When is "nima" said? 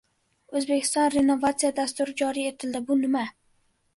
3.05-3.25